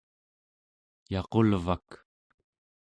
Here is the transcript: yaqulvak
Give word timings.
yaqulvak 1.11 1.89